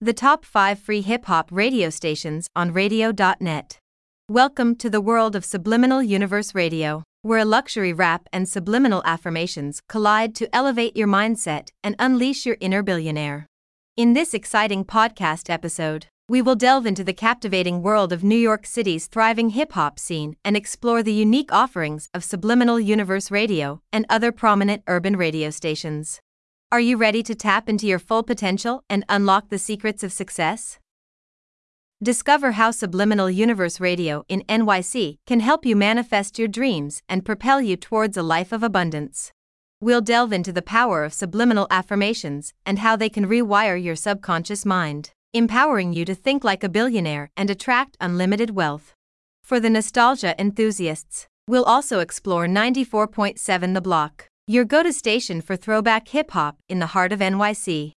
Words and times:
The 0.00 0.12
top 0.12 0.44
5 0.44 0.78
free 0.78 1.00
hip 1.00 1.24
hop 1.24 1.48
radio 1.50 1.90
stations 1.90 2.46
on 2.54 2.72
radio.net. 2.72 3.78
Welcome 4.30 4.76
to 4.76 4.88
the 4.88 5.00
world 5.00 5.34
of 5.34 5.44
Subliminal 5.44 6.04
Universe 6.04 6.54
Radio, 6.54 7.02
where 7.22 7.44
luxury 7.44 7.92
rap 7.92 8.28
and 8.32 8.48
subliminal 8.48 9.02
affirmations 9.04 9.80
collide 9.88 10.36
to 10.36 10.54
elevate 10.54 10.96
your 10.96 11.08
mindset 11.08 11.70
and 11.82 11.96
unleash 11.98 12.46
your 12.46 12.56
inner 12.60 12.80
billionaire. 12.80 13.46
In 13.96 14.12
this 14.12 14.34
exciting 14.34 14.84
podcast 14.84 15.50
episode, 15.50 16.06
we 16.28 16.42
will 16.42 16.54
delve 16.54 16.86
into 16.86 17.02
the 17.02 17.12
captivating 17.12 17.82
world 17.82 18.12
of 18.12 18.22
New 18.22 18.38
York 18.38 18.66
City's 18.66 19.08
thriving 19.08 19.50
hip 19.50 19.72
hop 19.72 19.98
scene 19.98 20.36
and 20.44 20.56
explore 20.56 21.02
the 21.02 21.12
unique 21.12 21.52
offerings 21.52 22.08
of 22.14 22.22
Subliminal 22.22 22.78
Universe 22.78 23.32
Radio 23.32 23.80
and 23.92 24.06
other 24.08 24.30
prominent 24.30 24.84
urban 24.86 25.16
radio 25.16 25.50
stations. 25.50 26.20
Are 26.70 26.80
you 26.80 26.98
ready 26.98 27.22
to 27.22 27.34
tap 27.34 27.66
into 27.66 27.86
your 27.86 27.98
full 27.98 28.22
potential 28.22 28.84
and 28.90 29.02
unlock 29.08 29.48
the 29.48 29.58
secrets 29.58 30.04
of 30.04 30.12
success? 30.12 30.78
Discover 32.02 32.52
how 32.52 32.72
Subliminal 32.72 33.30
Universe 33.30 33.80
Radio 33.80 34.26
in 34.28 34.42
NYC 34.50 35.16
can 35.26 35.40
help 35.40 35.64
you 35.64 35.74
manifest 35.74 36.38
your 36.38 36.46
dreams 36.46 37.02
and 37.08 37.24
propel 37.24 37.62
you 37.62 37.74
towards 37.74 38.18
a 38.18 38.22
life 38.22 38.52
of 38.52 38.62
abundance. 38.62 39.32
We'll 39.80 40.02
delve 40.02 40.30
into 40.30 40.52
the 40.52 40.60
power 40.60 41.04
of 41.04 41.14
subliminal 41.14 41.68
affirmations 41.70 42.52
and 42.66 42.80
how 42.80 42.96
they 42.96 43.08
can 43.08 43.24
rewire 43.26 43.82
your 43.82 43.96
subconscious 43.96 44.66
mind 44.66 45.12
empowering 45.32 45.94
you 45.94 46.04
to 46.04 46.14
think 46.14 46.44
like 46.44 46.62
a 46.62 46.68
billionaire 46.68 47.30
and 47.34 47.48
attract 47.48 47.96
unlimited 47.98 48.50
wealth. 48.50 48.94
For 49.42 49.58
the 49.58 49.70
nostalgia 49.70 50.34
enthusiasts, 50.38 51.28
we'll 51.46 51.64
also 51.64 52.00
explore 52.00 52.46
94.7 52.46 53.72
The 53.72 53.80
Block, 53.80 54.28
your 54.48 54.64
go 54.64 54.82
to 54.82 54.94
station 54.94 55.42
for 55.42 55.56
throwback 55.56 56.08
hip 56.08 56.30
hop 56.30 56.56
in 56.70 56.78
the 56.78 56.86
heart 56.86 57.12
of 57.12 57.20
NYC. 57.20 57.92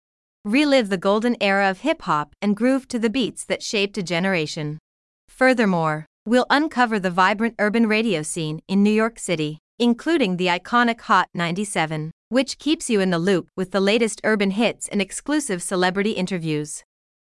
Relive 0.44 0.88
the 0.88 0.98
golden 0.98 1.36
era 1.40 1.70
of 1.70 1.82
hip 1.82 2.02
hop 2.02 2.34
and 2.42 2.56
groove 2.56 2.88
to 2.88 2.98
the 2.98 3.08
beats 3.08 3.44
that 3.44 3.62
shaped 3.62 3.96
a 3.96 4.02
generation. 4.02 4.76
Furthermore, 5.28 6.06
we'll 6.26 6.46
uncover 6.50 6.98
the 6.98 7.08
vibrant 7.08 7.54
urban 7.60 7.86
radio 7.86 8.22
scene 8.22 8.60
in 8.66 8.82
New 8.82 8.90
York 8.90 9.20
City, 9.20 9.58
including 9.78 10.38
the 10.38 10.48
iconic 10.48 11.02
Hot 11.02 11.28
97, 11.34 12.10
which 12.30 12.58
keeps 12.58 12.90
you 12.90 12.98
in 12.98 13.10
the 13.10 13.20
loop 13.20 13.46
with 13.56 13.70
the 13.70 13.80
latest 13.80 14.20
urban 14.24 14.50
hits 14.50 14.88
and 14.88 15.00
exclusive 15.00 15.62
celebrity 15.62 16.12
interviews. 16.12 16.82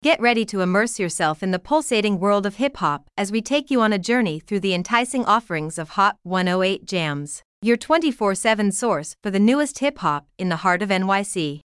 Get 0.01 0.21
ready 0.21 0.45
to 0.45 0.61
immerse 0.61 0.97
yourself 0.97 1.43
in 1.43 1.51
the 1.51 1.59
pulsating 1.59 2.21
world 2.21 2.45
of 2.45 2.55
hip 2.55 2.77
hop 2.77 3.09
as 3.17 3.33
we 3.33 3.41
take 3.41 3.69
you 3.69 3.81
on 3.81 3.91
a 3.91 3.99
journey 3.99 4.39
through 4.39 4.61
the 4.61 4.73
enticing 4.73 5.25
offerings 5.25 5.77
of 5.77 5.89
Hot 5.89 6.15
108 6.23 6.85
Jamz, 6.85 7.41
your 7.61 7.75
24 7.75 8.35
7 8.35 8.71
source 8.71 9.15
for 9.21 9.31
the 9.31 9.39
newest 9.39 9.79
hip 9.79 9.97
hop 9.99 10.27
in 10.37 10.49
the 10.49 10.57
heart 10.57 10.81
of 10.81 10.89
NYC. 10.89 11.59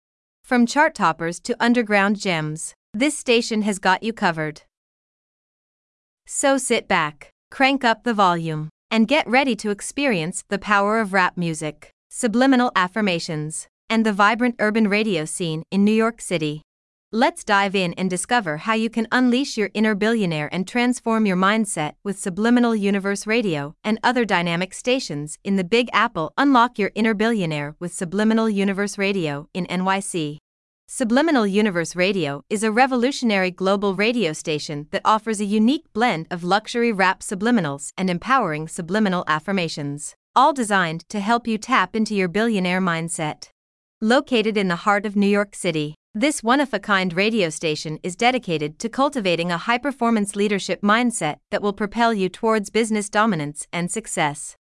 From 0.42 0.66
chart 0.66 0.94
toppers 0.94 1.38
to 1.40 1.56
underground 1.60 2.18
gems, 2.18 2.74
this 2.94 3.16
station 3.16 3.62
has 3.62 3.78
got 3.78 4.02
you 4.02 4.12
covered. 4.12 4.62
So 6.26 6.56
sit 6.56 6.88
back, 6.88 7.30
crank 7.50 7.84
up 7.84 8.04
the 8.04 8.14
volume, 8.14 8.70
and 8.90 9.06
get 9.06 9.28
ready 9.28 9.54
to 9.56 9.70
experience 9.70 10.44
the 10.48 10.58
power 10.58 10.98
of 10.98 11.12
rap 11.12 11.36
music, 11.36 11.90
subliminal 12.10 12.72
affirmations, 12.74 13.66
and 13.90 14.06
the 14.06 14.12
vibrant 14.12 14.56
urban 14.58 14.88
radio 14.88 15.26
scene 15.26 15.62
in 15.70 15.84
New 15.84 15.92
York 15.92 16.20
City. 16.20 16.62
Let's 17.14 17.44
dive 17.44 17.74
in 17.74 17.92
and 17.98 18.08
discover 18.08 18.56
how 18.56 18.72
you 18.72 18.88
can 18.88 19.06
unleash 19.12 19.58
your 19.58 19.68
inner 19.74 19.94
billionaire 19.94 20.48
and 20.50 20.66
transform 20.66 21.26
your 21.26 21.36
mindset 21.36 21.92
with 22.02 22.18
Subliminal 22.18 22.74
Universe 22.74 23.26
Radio 23.26 23.74
and 23.84 23.98
other 24.02 24.24
dynamic 24.24 24.72
stations 24.72 25.38
in 25.44 25.56
the 25.56 25.62
Big 25.62 25.90
Apple. 25.92 26.32
Unlock 26.38 26.78
your 26.78 26.90
inner 26.94 27.12
billionaire 27.12 27.76
with 27.78 27.92
Subliminal 27.92 28.48
Universe 28.48 28.96
Radio 28.96 29.46
in 29.52 29.66
NYC. 29.66 30.38
Subliminal 30.88 31.46
Universe 31.46 31.94
Radio 31.94 32.44
is 32.48 32.62
a 32.62 32.72
revolutionary 32.72 33.50
global 33.50 33.94
radio 33.94 34.32
station 34.32 34.86
that 34.90 35.02
offers 35.04 35.38
a 35.38 35.44
unique 35.44 35.92
blend 35.92 36.26
of 36.30 36.42
luxury 36.42 36.92
rap 36.92 37.20
subliminals 37.20 37.90
and 37.98 38.08
empowering 38.08 38.66
subliminal 38.66 39.22
affirmations, 39.26 40.14
all 40.34 40.54
designed 40.54 41.06
to 41.10 41.20
help 41.20 41.46
you 41.46 41.58
tap 41.58 41.94
into 41.94 42.14
your 42.14 42.28
billionaire 42.28 42.80
mindset. 42.80 43.50
Located 44.00 44.56
in 44.56 44.68
the 44.68 44.76
heart 44.76 45.04
of 45.04 45.14
New 45.14 45.26
York 45.26 45.54
City, 45.54 45.94
this 46.14 46.42
one 46.42 46.60
of 46.60 46.74
a 46.74 46.78
kind 46.78 47.14
radio 47.14 47.48
station 47.48 47.98
is 48.02 48.14
dedicated 48.14 48.78
to 48.78 48.90
cultivating 48.90 49.50
a 49.50 49.56
high 49.56 49.78
performance 49.78 50.36
leadership 50.36 50.82
mindset 50.82 51.36
that 51.50 51.62
will 51.62 51.72
propel 51.72 52.12
you 52.12 52.28
towards 52.28 52.68
business 52.68 53.08
dominance 53.08 53.66
and 53.72 53.90
success. 53.90 54.54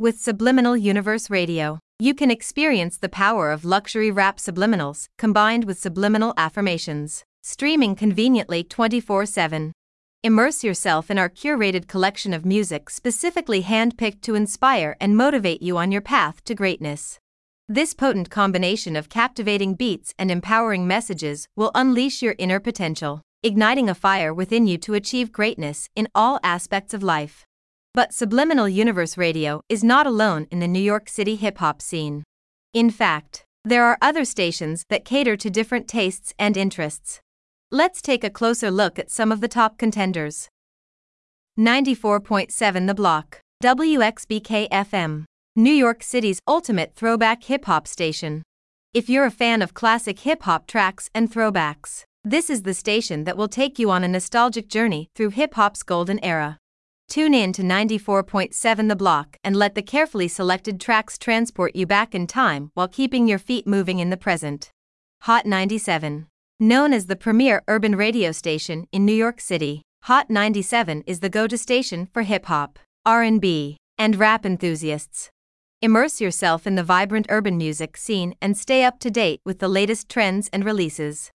With 0.00 0.18
Subliminal 0.18 0.76
Universe 0.76 1.30
Radio, 1.30 1.78
you 2.00 2.12
can 2.12 2.32
experience 2.32 2.98
the 2.98 3.08
power 3.08 3.52
of 3.52 3.64
luxury 3.64 4.10
rap 4.10 4.38
subliminals 4.38 5.06
combined 5.16 5.64
with 5.64 5.78
subliminal 5.78 6.34
affirmations, 6.36 7.22
streaming 7.44 7.94
conveniently 7.94 8.64
24 8.64 9.26
7. 9.26 9.72
Immerse 10.24 10.64
yourself 10.64 11.08
in 11.08 11.18
our 11.18 11.30
curated 11.30 11.86
collection 11.86 12.34
of 12.34 12.44
music 12.44 12.90
specifically 12.90 13.62
handpicked 13.62 14.22
to 14.22 14.34
inspire 14.34 14.96
and 15.00 15.16
motivate 15.16 15.62
you 15.62 15.78
on 15.78 15.92
your 15.92 16.00
path 16.00 16.42
to 16.42 16.54
greatness. 16.56 17.20
This 17.68 17.94
potent 17.94 18.30
combination 18.30 18.94
of 18.94 19.08
captivating 19.08 19.74
beats 19.74 20.14
and 20.20 20.30
empowering 20.30 20.86
messages 20.86 21.48
will 21.56 21.72
unleash 21.74 22.22
your 22.22 22.36
inner 22.38 22.60
potential, 22.60 23.22
igniting 23.42 23.88
a 23.88 23.94
fire 23.94 24.32
within 24.32 24.68
you 24.68 24.78
to 24.78 24.94
achieve 24.94 25.32
greatness 25.32 25.88
in 25.96 26.06
all 26.14 26.38
aspects 26.44 26.94
of 26.94 27.02
life. 27.02 27.44
But 27.92 28.14
Subliminal 28.14 28.68
Universe 28.68 29.18
Radio 29.18 29.62
is 29.68 29.82
not 29.82 30.06
alone 30.06 30.46
in 30.52 30.60
the 30.60 30.68
New 30.68 30.78
York 30.78 31.08
City 31.08 31.34
hip 31.34 31.58
hop 31.58 31.82
scene. 31.82 32.22
In 32.72 32.88
fact, 32.88 33.42
there 33.64 33.84
are 33.84 33.98
other 34.00 34.24
stations 34.24 34.84
that 34.88 35.04
cater 35.04 35.36
to 35.36 35.50
different 35.50 35.88
tastes 35.88 36.32
and 36.38 36.56
interests. 36.56 37.20
Let's 37.72 38.00
take 38.00 38.22
a 38.22 38.30
closer 38.30 38.70
look 38.70 38.96
at 38.96 39.10
some 39.10 39.32
of 39.32 39.40
the 39.40 39.48
top 39.48 39.76
contenders. 39.76 40.48
94.7 41.58 42.86
The 42.86 42.94
Block, 42.94 43.40
WXBK 43.60 44.68
FM. 44.70 45.24
New 45.58 45.72
York 45.72 46.02
City's 46.02 46.38
ultimate 46.46 46.94
throwback 46.94 47.44
hip 47.44 47.64
hop 47.64 47.88
station. 47.88 48.42
If 48.92 49.08
you're 49.08 49.24
a 49.24 49.30
fan 49.30 49.62
of 49.62 49.72
classic 49.72 50.18
hip 50.18 50.42
hop 50.42 50.66
tracks 50.66 51.08
and 51.14 51.32
throwbacks, 51.32 52.04
this 52.22 52.50
is 52.50 52.64
the 52.64 52.74
station 52.74 53.24
that 53.24 53.38
will 53.38 53.48
take 53.48 53.78
you 53.78 53.90
on 53.90 54.04
a 54.04 54.08
nostalgic 54.08 54.68
journey 54.68 55.08
through 55.14 55.30
hip 55.30 55.54
hop's 55.54 55.82
golden 55.82 56.22
era. 56.22 56.58
Tune 57.08 57.32
in 57.32 57.54
to 57.54 57.62
94.7 57.62 58.88
The 58.90 58.96
Block 58.96 59.38
and 59.42 59.56
let 59.56 59.74
the 59.74 59.80
carefully 59.80 60.28
selected 60.28 60.78
tracks 60.78 61.16
transport 61.16 61.74
you 61.74 61.86
back 61.86 62.14
in 62.14 62.26
time 62.26 62.70
while 62.74 62.86
keeping 62.86 63.26
your 63.26 63.38
feet 63.38 63.66
moving 63.66 63.98
in 63.98 64.10
the 64.10 64.18
present. 64.18 64.68
Hot 65.22 65.46
97. 65.46 66.26
Known 66.60 66.92
as 66.92 67.06
the 67.06 67.16
premier 67.16 67.62
urban 67.66 67.96
radio 67.96 68.30
station 68.30 68.86
in 68.92 69.06
New 69.06 69.14
York 69.14 69.40
City, 69.40 69.80
Hot 70.02 70.28
97 70.28 71.02
is 71.06 71.20
the 71.20 71.30
go-to 71.30 71.56
station 71.56 72.04
for 72.12 72.24
hip 72.24 72.44
hop, 72.44 72.78
R&B, 73.06 73.78
and 73.96 74.16
rap 74.16 74.44
enthusiasts. 74.44 75.30
Immerse 75.86 76.20
yourself 76.20 76.66
in 76.66 76.74
the 76.74 76.82
vibrant 76.82 77.26
urban 77.28 77.56
music 77.56 77.96
scene 77.96 78.34
and 78.42 78.58
stay 78.58 78.82
up 78.82 78.98
to 78.98 79.08
date 79.08 79.40
with 79.44 79.60
the 79.60 79.68
latest 79.68 80.08
trends 80.08 80.50
and 80.52 80.64
releases. 80.64 81.30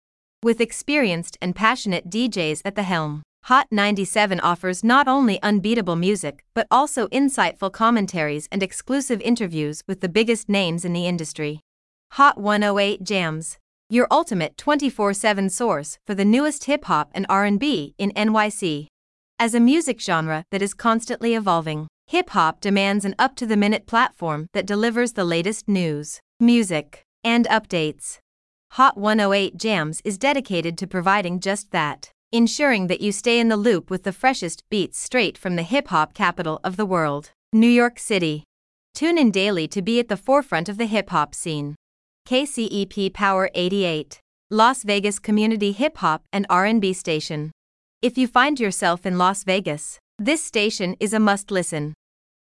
With 0.42 0.58
experienced 0.58 1.36
and 1.42 1.54
passionate 1.54 2.08
DJs 2.08 2.62
at 2.64 2.74
the 2.74 2.82
helm, 2.82 3.20
Hot 3.44 3.66
97 3.70 4.40
offers 4.40 4.82
not 4.82 5.06
only 5.06 5.38
unbeatable 5.42 5.96
music 5.96 6.46
but 6.54 6.66
also 6.70 7.08
insightful 7.08 7.70
commentaries 7.70 8.48
and 8.50 8.62
exclusive 8.62 9.20
interviews 9.20 9.82
with 9.86 10.00
the 10.00 10.08
biggest 10.08 10.48
names 10.48 10.82
in 10.82 10.94
the 10.94 11.06
industry. 11.06 11.60
Hot 12.12 12.38
108 12.40 13.04
Jamz, 13.04 13.58
your 13.90 14.06
ultimate 14.10 14.56
24/7 14.56 15.50
source 15.50 15.98
for 16.06 16.14
the 16.14 16.24
newest 16.24 16.64
hip 16.64 16.86
hop 16.86 17.10
and 17.12 17.26
R&B 17.28 17.94
in 17.98 18.12
NYC. 18.12 18.86
As 19.38 19.52
a 19.52 19.60
music 19.60 20.00
genre 20.00 20.44
that 20.50 20.62
is 20.62 20.72
constantly 20.72 21.34
evolving, 21.34 21.86
Hip 22.08 22.30
hop 22.30 22.62
demands 22.62 23.04
an 23.04 23.14
up 23.18 23.36
to 23.36 23.44
the 23.44 23.54
minute 23.54 23.84
platform 23.84 24.46
that 24.54 24.64
delivers 24.64 25.12
the 25.12 25.26
latest 25.26 25.68
news, 25.68 26.22
music, 26.40 27.02
and 27.22 27.44
updates. 27.48 28.16
Hot 28.72 28.96
108 28.96 29.58
Jamz 29.58 30.00
is 30.06 30.16
dedicated 30.16 30.78
to 30.78 30.86
providing 30.86 31.38
just 31.38 31.70
that, 31.72 32.10
ensuring 32.32 32.86
that 32.86 33.02
you 33.02 33.12
stay 33.12 33.38
in 33.38 33.48
the 33.48 33.58
loop 33.58 33.90
with 33.90 34.04
the 34.04 34.12
freshest 34.14 34.64
beats 34.70 34.98
straight 34.98 35.36
from 35.36 35.56
the 35.56 35.62
hip 35.62 35.88
hop 35.88 36.14
capital 36.14 36.60
of 36.64 36.78
the 36.78 36.86
world, 36.86 37.32
New 37.52 37.68
York 37.68 37.98
City. 37.98 38.42
Tune 38.94 39.18
in 39.18 39.30
daily 39.30 39.68
to 39.68 39.82
be 39.82 40.00
at 40.00 40.08
the 40.08 40.16
forefront 40.16 40.70
of 40.70 40.78
the 40.78 40.86
hip 40.86 41.10
hop 41.10 41.34
scene. 41.34 41.74
KCEP 42.26 43.12
Power 43.12 43.50
88, 43.54 44.18
Las 44.50 44.82
Vegas 44.82 45.18
community 45.18 45.72
hip 45.72 45.98
hop 45.98 46.22
and 46.32 46.46
R&B 46.48 46.94
station. 46.94 47.52
If 48.00 48.16
you 48.16 48.26
find 48.26 48.58
yourself 48.58 49.04
in 49.04 49.18
Las 49.18 49.44
Vegas, 49.44 49.98
this 50.18 50.42
station 50.42 50.96
is 50.98 51.12
a 51.12 51.20
must 51.20 51.52
listen. 51.52 51.94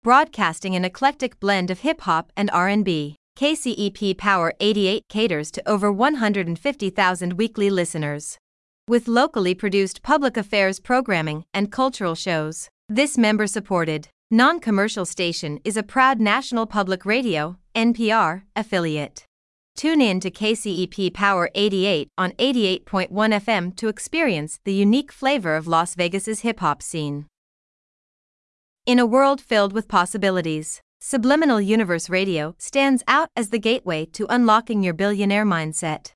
Broadcasting 0.03 0.75
an 0.75 0.83
eclectic 0.83 1.39
blend 1.39 1.69
of 1.69 1.81
hip 1.81 2.01
hop 2.01 2.31
and 2.35 2.49
R&B, 2.51 3.15
KCEP 3.37 4.17
Power 4.17 4.53
88 4.59 5.03
caters 5.09 5.51
to 5.51 5.69
over 5.69 5.91
150,000 5.91 7.33
weekly 7.33 7.69
listeners. 7.69 8.39
With 8.87 9.07
locally 9.07 9.53
produced 9.53 10.01
public 10.01 10.37
affairs 10.37 10.79
programming 10.79 11.43
and 11.53 11.71
cultural 11.71 12.15
shows, 12.15 12.67
this 12.89 13.15
member 13.15 13.45
supported, 13.45 14.07
non 14.31 14.59
commercial 14.59 15.05
station 15.05 15.59
is 15.63 15.77
a 15.77 15.83
proud 15.83 16.19
National 16.19 16.65
Public 16.65 17.05
Radio 17.05 17.57
NPR 17.75 18.41
affiliate. 18.55 19.23
Tune 19.75 20.01
in 20.01 20.19
to 20.21 20.31
KCEP 20.31 21.13
Power 21.13 21.51
88 21.53 22.07
on 22.17 22.31
88.1 22.31 23.09
FM 23.11 23.75
to 23.75 23.87
experience 23.87 24.59
the 24.65 24.73
unique 24.73 25.11
flavor 25.11 25.55
of 25.55 25.67
Las 25.67 25.93
Vegas's 25.93 26.39
hip 26.39 26.59
hop 26.59 26.81
scene. 26.81 27.27
In 28.87 28.99
a 28.99 29.05
world 29.05 29.41
filled 29.41 29.73
with 29.73 29.89
possibilities, 29.89 30.81
Subliminal 31.01 31.59
Universe 31.59 32.09
Radio 32.09 32.55
stands 32.57 33.03
out 33.05 33.27
as 33.35 33.49
the 33.49 33.59
gateway 33.59 34.05
to 34.13 34.25
unlocking 34.29 34.81
your 34.81 34.93
billionaire 34.93 35.45
mindset. 35.45 36.13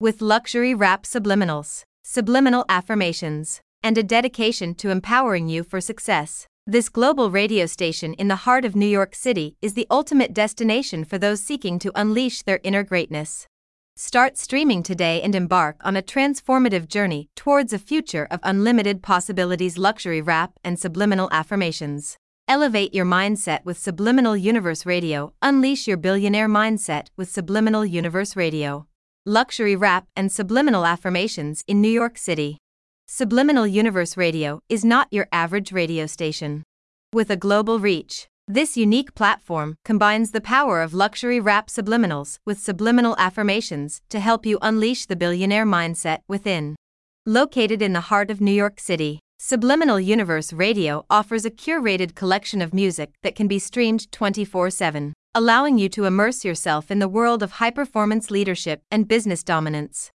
With 0.00 0.22
luxury 0.22 0.74
rap 0.74 1.02
subliminals, 1.02 1.82
subliminal 2.02 2.64
affirmations, 2.66 3.60
and 3.82 3.98
a 3.98 4.02
dedication 4.02 4.74
to 4.76 4.88
empowering 4.88 5.50
you 5.50 5.62
for 5.62 5.82
success, 5.82 6.46
this 6.66 6.88
global 6.88 7.30
radio 7.30 7.66
station 7.66 8.14
in 8.14 8.28
the 8.28 8.44
heart 8.46 8.64
of 8.64 8.74
New 8.74 8.86
York 8.86 9.14
City 9.14 9.56
is 9.60 9.74
the 9.74 9.86
ultimate 9.90 10.32
destination 10.32 11.04
for 11.04 11.18
those 11.18 11.42
seeking 11.42 11.78
to 11.78 11.92
unleash 11.94 12.40
their 12.40 12.60
inner 12.64 12.84
greatness. 12.84 13.46
Start 13.96 14.36
streaming 14.36 14.82
today 14.82 15.22
and 15.22 15.36
embark 15.36 15.76
on 15.84 15.96
a 15.96 16.02
transformative 16.02 16.88
journey 16.88 17.28
towards 17.36 17.72
a 17.72 17.78
future 17.78 18.26
of 18.28 18.40
unlimited 18.42 19.04
possibilities, 19.04 19.78
luxury 19.78 20.20
rap, 20.20 20.58
and 20.64 20.80
subliminal 20.80 21.28
affirmations. 21.30 22.16
Elevate 22.48 22.92
your 22.92 23.04
mindset 23.04 23.64
with 23.64 23.78
Subliminal 23.78 24.36
Universe 24.36 24.84
Radio. 24.84 25.32
Unleash 25.42 25.86
your 25.86 25.96
billionaire 25.96 26.48
mindset 26.48 27.06
with 27.16 27.30
Subliminal 27.30 27.86
Universe 27.86 28.34
Radio. 28.34 28.88
Luxury 29.24 29.76
rap 29.76 30.08
and 30.16 30.32
subliminal 30.32 30.84
affirmations 30.84 31.62
in 31.68 31.80
New 31.80 31.88
York 31.88 32.18
City. 32.18 32.58
Subliminal 33.06 33.66
Universe 33.66 34.16
Radio 34.16 34.60
is 34.68 34.84
not 34.84 35.06
your 35.12 35.28
average 35.30 35.70
radio 35.70 36.06
station. 36.06 36.64
With 37.12 37.30
a 37.30 37.36
global 37.36 37.78
reach, 37.78 38.26
this 38.46 38.76
unique 38.76 39.14
platform 39.14 39.76
combines 39.86 40.30
the 40.30 40.40
power 40.40 40.82
of 40.82 40.92
luxury 40.92 41.40
rap 41.40 41.68
subliminals 41.68 42.38
with 42.44 42.58
subliminal 42.58 43.16
affirmations 43.18 44.02
to 44.10 44.20
help 44.20 44.44
you 44.44 44.58
unleash 44.60 45.06
the 45.06 45.16
billionaire 45.16 45.64
mindset 45.64 46.18
within. 46.28 46.76
Located 47.24 47.80
in 47.80 47.94
the 47.94 48.08
heart 48.12 48.30
of 48.30 48.42
New 48.42 48.52
York 48.52 48.78
City, 48.78 49.18
Subliminal 49.38 49.98
Universe 49.98 50.52
Radio 50.52 51.06
offers 51.08 51.46
a 51.46 51.50
curated 51.50 52.14
collection 52.14 52.60
of 52.60 52.74
music 52.74 53.14
that 53.22 53.34
can 53.34 53.48
be 53.48 53.58
streamed 53.58 54.12
24 54.12 54.68
7, 54.68 55.14
allowing 55.34 55.78
you 55.78 55.88
to 55.88 56.04
immerse 56.04 56.44
yourself 56.44 56.90
in 56.90 56.98
the 56.98 57.08
world 57.08 57.42
of 57.42 57.52
high 57.52 57.70
performance 57.70 58.30
leadership 58.30 58.82
and 58.90 59.08
business 59.08 59.42
dominance. 59.42 60.10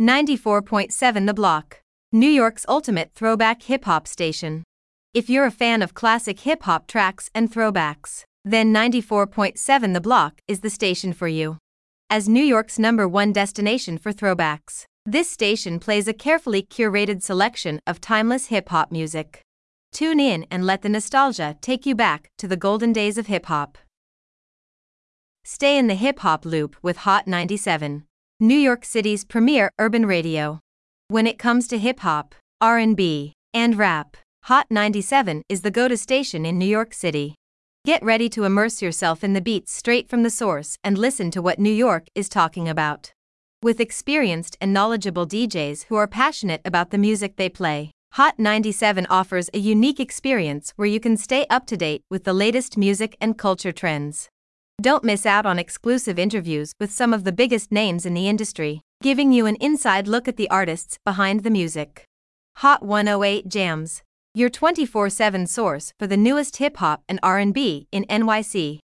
94.7 0.00 1.26
The 1.26 1.34
Block 1.34 1.80
New 2.12 2.28
York's 2.28 2.66
ultimate 2.68 3.10
throwback 3.14 3.62
hip 3.62 3.86
hop 3.86 4.06
station. 4.06 4.62
If 5.14 5.28
you're 5.28 5.44
a 5.44 5.50
fan 5.50 5.82
of 5.82 5.92
classic 5.92 6.40
hip 6.40 6.62
hop 6.62 6.86
tracks 6.86 7.28
and 7.34 7.52
throwbacks, 7.52 8.24
then 8.46 8.72
94.7 8.72 9.92
The 9.92 10.00
Block 10.00 10.40
is 10.48 10.60
the 10.60 10.70
station 10.70 11.12
for 11.12 11.28
you. 11.28 11.58
As 12.08 12.30
New 12.30 12.42
York's 12.42 12.78
number 12.78 13.06
one 13.06 13.30
destination 13.30 13.98
for 13.98 14.10
throwbacks, 14.10 14.86
this 15.04 15.30
station 15.30 15.78
plays 15.78 16.08
a 16.08 16.14
carefully 16.14 16.62
curated 16.62 17.22
selection 17.22 17.78
of 17.86 18.00
timeless 18.00 18.46
hip 18.46 18.70
hop 18.70 18.90
music. 18.90 19.42
Tune 19.92 20.18
in 20.18 20.46
and 20.50 20.64
let 20.64 20.80
the 20.80 20.88
nostalgia 20.88 21.58
take 21.60 21.84
you 21.84 21.94
back 21.94 22.30
to 22.38 22.48
the 22.48 22.56
golden 22.56 22.94
days 22.94 23.18
of 23.18 23.26
hip 23.26 23.44
hop. 23.44 23.76
Stay 25.44 25.76
in 25.76 25.88
the 25.88 25.94
hip 25.94 26.20
hop 26.20 26.46
loop 26.46 26.74
with 26.80 26.96
Hot 26.98 27.26
97, 27.26 28.04
New 28.40 28.58
York 28.58 28.82
City's 28.86 29.26
premier 29.26 29.70
urban 29.78 30.06
radio. 30.06 30.58
When 31.08 31.26
it 31.26 31.38
comes 31.38 31.68
to 31.68 31.76
hip 31.76 32.00
hop, 32.00 32.34
R&B, 32.62 33.34
and 33.52 33.76
rap, 33.76 34.16
Hot 34.46 34.66
97 34.70 35.44
is 35.48 35.60
the 35.60 35.70
go-to 35.70 35.96
station 35.96 36.44
in 36.44 36.58
New 36.58 36.66
York 36.66 36.92
City. 36.92 37.36
Get 37.84 38.02
ready 38.02 38.28
to 38.30 38.42
immerse 38.42 38.82
yourself 38.82 39.22
in 39.22 39.34
the 39.34 39.40
beats 39.40 39.72
straight 39.72 40.08
from 40.08 40.24
the 40.24 40.30
source 40.30 40.76
and 40.82 40.98
listen 40.98 41.30
to 41.30 41.40
what 41.40 41.60
New 41.60 41.70
York 41.70 42.08
is 42.16 42.28
talking 42.28 42.68
about. 42.68 43.12
With 43.62 43.78
experienced 43.78 44.56
and 44.60 44.72
knowledgeable 44.72 45.28
DJs 45.28 45.84
who 45.84 45.94
are 45.94 46.08
passionate 46.08 46.60
about 46.64 46.90
the 46.90 46.98
music 46.98 47.36
they 47.36 47.48
play, 47.48 47.92
Hot 48.14 48.36
97 48.36 49.06
offers 49.08 49.48
a 49.54 49.58
unique 49.60 50.00
experience 50.00 50.72
where 50.74 50.88
you 50.88 50.98
can 50.98 51.16
stay 51.16 51.46
up 51.48 51.64
to 51.66 51.76
date 51.76 52.02
with 52.10 52.24
the 52.24 52.32
latest 52.32 52.76
music 52.76 53.16
and 53.20 53.38
culture 53.38 53.70
trends. 53.70 54.28
Don't 54.80 55.04
miss 55.04 55.24
out 55.24 55.46
on 55.46 55.60
exclusive 55.60 56.18
interviews 56.18 56.72
with 56.80 56.90
some 56.90 57.12
of 57.12 57.22
the 57.22 57.30
biggest 57.30 57.70
names 57.70 58.04
in 58.04 58.14
the 58.14 58.28
industry 58.28 58.80
giving 59.02 59.30
you 59.30 59.46
an 59.46 59.56
inside 59.60 60.08
look 60.08 60.26
at 60.26 60.36
the 60.36 60.50
artists 60.50 60.98
behind 61.04 61.44
the 61.44 61.50
music. 61.50 62.06
Hot 62.56 62.82
108 62.84 63.48
Jamz, 63.48 64.02
your 64.34 64.48
24/7 64.48 65.46
source 65.46 65.92
for 65.98 66.06
the 66.06 66.16
newest 66.16 66.56
hip 66.56 66.78
hop 66.78 67.02
and 67.08 67.20
R&B 67.22 67.86
in 67.92 68.04
NYC. 68.08 68.80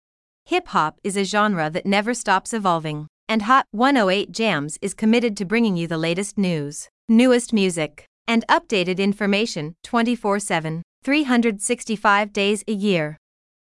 Hip 0.46 0.68
hop 0.68 0.98
is 1.02 1.16
a 1.16 1.24
genre 1.24 1.70
that 1.70 1.86
never 1.86 2.14
stops 2.14 2.52
evolving, 2.52 3.06
and 3.28 3.42
Hot 3.42 3.64
108 3.70 4.32
Jamz 4.32 4.76
is 4.82 4.94
committed 4.94 5.36
to 5.36 5.44
bringing 5.44 5.76
you 5.76 5.86
the 5.86 5.98
latest 5.98 6.36
news, 6.38 6.88
newest 7.08 7.52
music, 7.52 8.04
and 8.26 8.46
updated 8.48 8.98
information 8.98 9.74
24/7, 9.84 10.82
365 11.02 12.32
days 12.32 12.62
a 12.68 12.72
year. 12.72 13.16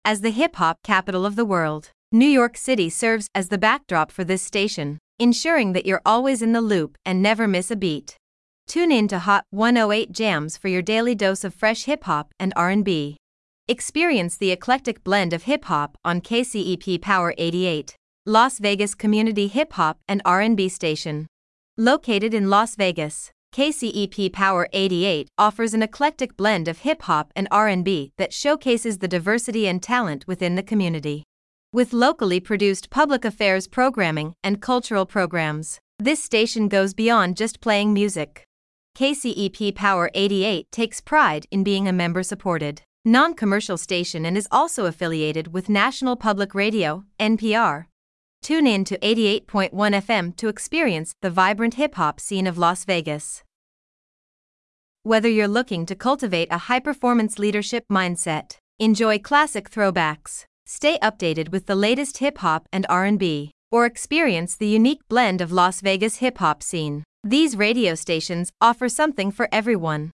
As 0.04 0.20
the 0.20 0.30
hip 0.30 0.56
hop 0.56 0.78
capital 0.82 1.26
of 1.26 1.36
the 1.36 1.44
world, 1.44 1.90
New 2.12 2.28
York 2.28 2.56
City 2.56 2.88
serves 2.88 3.28
as 3.34 3.48
the 3.48 3.58
backdrop 3.58 4.10
for 4.10 4.24
this 4.24 4.42
station 4.42 4.98
ensuring 5.18 5.72
that 5.74 5.86
you're 5.86 6.02
always 6.04 6.42
in 6.42 6.52
the 6.52 6.60
loop 6.60 6.98
and 7.04 7.22
never 7.22 7.46
miss 7.46 7.70
a 7.70 7.76
beat. 7.76 8.16
Tune 8.66 8.90
in 8.90 9.08
to 9.08 9.20
Hot 9.20 9.44
108 9.50 10.12
Jamz 10.12 10.58
for 10.58 10.68
your 10.68 10.82
daily 10.82 11.14
dose 11.14 11.44
of 11.44 11.54
fresh 11.54 11.84
hip 11.84 12.04
hop 12.04 12.32
and 12.40 12.52
R&B. 12.56 13.16
Experience 13.68 14.36
the 14.36 14.50
eclectic 14.50 15.04
blend 15.04 15.32
of 15.32 15.44
hip 15.44 15.66
hop 15.66 15.96
on 16.04 16.20
KCEP 16.20 17.00
Power 17.00 17.34
88, 17.38 17.94
Las 18.26 18.58
Vegas 18.58 18.94
community 18.94 19.48
hip 19.48 19.74
hop 19.74 19.98
and 20.08 20.20
R&B 20.24 20.68
station. 20.68 21.26
Located 21.76 22.34
in 22.34 22.50
Las 22.50 22.74
Vegas, 22.74 23.30
KCEP 23.54 24.32
Power 24.32 24.68
88 24.72 25.28
offers 25.38 25.74
an 25.74 25.82
eclectic 25.82 26.36
blend 26.36 26.66
of 26.66 26.78
hip 26.78 27.02
hop 27.02 27.32
and 27.36 27.46
R&B 27.50 28.12
that 28.16 28.32
showcases 28.32 28.98
the 28.98 29.08
diversity 29.08 29.68
and 29.68 29.82
talent 29.82 30.26
within 30.26 30.56
the 30.56 30.62
community. 30.62 31.22
With 31.72 31.92
locally 31.92 32.40
produced 32.40 32.90
public 32.90 33.24
affairs 33.24 33.68
programming 33.68 34.34
and 34.42 34.60
cultural 34.60 35.06
programs, 35.06 35.78
this 35.98 36.22
station 36.22 36.68
goes 36.68 36.94
beyond 36.94 37.36
just 37.36 37.60
playing 37.60 37.92
music. 37.92 38.43
KCEP 38.94 39.74
Power 39.74 40.10
88 40.14 40.70
takes 40.70 41.00
pride 41.00 41.46
in 41.50 41.64
being 41.64 41.88
a 41.88 41.92
member 41.92 42.22
supported, 42.22 42.82
non 43.04 43.34
commercial 43.34 43.76
station 43.76 44.24
and 44.24 44.36
is 44.36 44.48
also 44.50 44.86
affiliated 44.86 45.52
with 45.52 45.68
National 45.68 46.16
Public 46.16 46.54
Radio, 46.54 47.04
NPR. 47.18 47.86
Tune 48.42 48.66
in 48.66 48.84
to 48.84 48.98
88.1 48.98 49.70
FM 49.72 50.36
to 50.36 50.48
experience 50.48 51.14
the 51.22 51.30
vibrant 51.30 51.74
hip 51.74 51.94
hop 51.96 52.20
scene 52.20 52.46
of 52.46 52.58
Las 52.58 52.84
Vegas. 52.84 53.42
Whether 55.02 55.28
you're 55.28 55.48
looking 55.48 55.86
to 55.86 55.94
cultivate 55.94 56.48
a 56.50 56.66
high 56.68 56.80
performance 56.80 57.38
leadership 57.38 57.84
mindset, 57.90 58.56
enjoy 58.78 59.18
classic 59.18 59.70
throwbacks, 59.70 60.46
Stay 60.66 60.98
updated 61.02 61.50
with 61.50 61.66
the 61.66 61.74
latest 61.74 62.18
hip 62.18 62.38
hop 62.38 62.66
and 62.72 62.86
R&B, 62.88 63.50
or 63.70 63.84
experience 63.84 64.56
the 64.56 64.66
unique 64.66 65.06
blend 65.08 65.42
of 65.42 65.52
Las 65.52 65.82
Vegas 65.82 66.16
hip 66.16 66.38
hop 66.38 66.62
scene. 66.62 67.04
These 67.26 67.56
radio 67.56 67.94
stations 67.94 68.52
offer 68.60 68.86
something 68.86 69.30
for 69.30 69.48
everyone. 69.50 70.10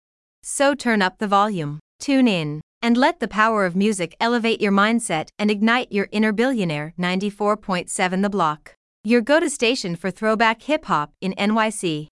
So 0.42 0.74
turn 0.74 1.02
up 1.02 1.18
the 1.18 1.28
volume, 1.28 1.78
tune 2.00 2.26
in, 2.26 2.60
and 2.82 2.96
let 2.96 3.20
the 3.20 3.28
power 3.28 3.64
of 3.64 3.76
music 3.76 4.16
elevate 4.18 4.60
your 4.60 4.72
mindset 4.72 5.28
and 5.38 5.48
ignite 5.48 5.92
your 5.92 6.08
inner 6.10 6.32
billionaire. 6.32 6.94
94.7 6.98 8.22
The 8.22 8.28
Block, 8.28 8.74
your 9.04 9.20
go-to 9.20 9.48
station 9.48 9.94
for 9.94 10.10
throwback 10.10 10.62
hip 10.62 10.86
hop 10.86 11.12
in 11.20 11.32
NYC. 11.34 12.08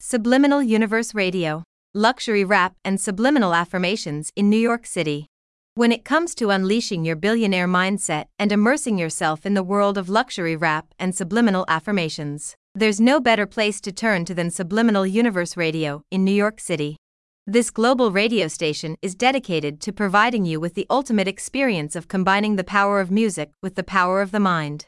Subliminal 0.00 0.62
Universe 0.62 1.14
Radio, 1.14 1.62
luxury 1.92 2.42
rap 2.42 2.74
and 2.82 2.98
subliminal 2.98 3.52
affirmations 3.52 4.32
in 4.34 4.48
New 4.48 4.56
York 4.56 4.86
City. 4.86 5.26
When 5.74 5.92
it 5.92 6.06
comes 6.06 6.34
to 6.36 6.48
unleashing 6.48 7.04
your 7.04 7.16
billionaire 7.16 7.68
mindset 7.68 8.28
and 8.38 8.50
immersing 8.50 8.96
yourself 8.96 9.44
in 9.44 9.52
the 9.52 9.62
world 9.62 9.98
of 9.98 10.08
luxury 10.08 10.56
rap 10.56 10.86
and 10.98 11.14
subliminal 11.14 11.66
affirmations, 11.68 12.56
there's 12.78 13.00
no 13.00 13.18
better 13.18 13.44
place 13.44 13.80
to 13.80 13.90
turn 13.90 14.24
to 14.24 14.32
than 14.34 14.52
Subliminal 14.52 15.04
Universe 15.04 15.56
Radio 15.56 16.04
in 16.12 16.24
New 16.24 16.30
York 16.30 16.60
City. 16.60 16.96
This 17.44 17.70
global 17.70 18.12
radio 18.12 18.46
station 18.46 18.94
is 19.02 19.16
dedicated 19.16 19.80
to 19.80 19.92
providing 19.92 20.44
you 20.44 20.60
with 20.60 20.74
the 20.74 20.86
ultimate 20.88 21.26
experience 21.26 21.96
of 21.96 22.06
combining 22.06 22.54
the 22.54 22.62
power 22.62 23.00
of 23.00 23.10
music 23.10 23.50
with 23.62 23.74
the 23.74 23.82
power 23.82 24.22
of 24.22 24.30
the 24.30 24.38
mind. 24.38 24.86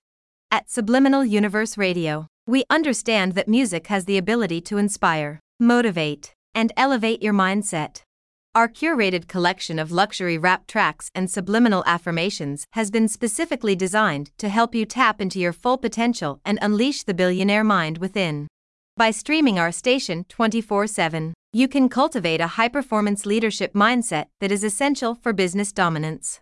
At 0.53 0.71
Subliminal 0.71 1.25
Universe 1.25 1.77
Radio, 1.77 2.29
we 2.47 2.63
understand 2.71 3.33
that 3.33 3.49
music 3.49 3.89
has 3.89 4.05
the 4.05 4.19
ability 4.19 4.61
to 4.63 4.79
inspire, 4.79 5.41
motivate, 5.59 6.33
and 6.55 6.73
elevate 6.77 7.23
your 7.25 7.35
mindset. 7.35 8.03
Our 8.52 8.69
curated 8.69 9.28
collection 9.28 9.78
of 9.78 9.92
luxury 9.92 10.37
rap 10.37 10.66
tracks 10.66 11.09
and 11.14 11.30
subliminal 11.30 11.85
affirmations 11.87 12.64
has 12.73 12.90
been 12.90 13.07
specifically 13.07 13.76
designed 13.76 14.33
to 14.38 14.49
help 14.49 14.75
you 14.75 14.85
tap 14.85 15.21
into 15.21 15.38
your 15.38 15.52
full 15.52 15.78
potential 15.78 16.40
and 16.45 16.59
unleash 16.61 17.04
the 17.04 17.14
billionaire 17.14 17.62
mind 17.62 17.99
within. 17.99 18.49
By 18.97 19.12
streaming 19.12 19.61
our 19.61 19.71
station 19.71 20.25
24 20.25 20.88
7, 20.88 21.33
you 21.52 21.69
can 21.69 21.88
cultivate 21.88 22.40
a 22.40 22.49
high 22.59 22.66
performance 22.66 23.25
leadership 23.25 23.73
mindset 23.73 24.26
that 24.40 24.50
is 24.50 24.64
essential 24.64 25.14
for 25.14 25.33
business 25.33 25.71
dominance. 25.71 26.40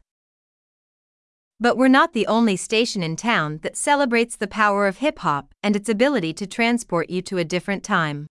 But 1.61 1.77
we're 1.77 1.89
not 1.89 2.15
the 2.15 2.27
only 2.27 2.57
station 2.57 3.03
in 3.03 3.17
town 3.17 3.59
that 3.63 3.77
celebrates 3.77 4.35
the 4.35 4.47
power 4.47 4.87
of 4.87 4.99
hip 4.99 5.19
hop 5.19 5.53
and 5.63 5.77
its 5.77 5.91
ability 5.91 6.33
to 6.35 6.47
transport 6.47 7.11
you 7.11 7.21
to 7.21 7.37
a 7.37 7.45
different 7.45 7.85
time. 7.85 8.29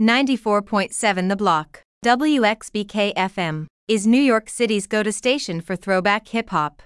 94.7 0.00 1.28
The 1.28 1.36
Block, 1.36 1.84
WXBK 2.02 3.12
FM, 3.14 3.66
is 3.86 4.06
New 4.06 4.22
York 4.22 4.48
City's 4.48 4.86
go 4.86 5.02
to 5.02 5.12
station 5.12 5.60
for 5.60 5.76
throwback 5.76 6.28
hip 6.28 6.48
hop. 6.48 6.80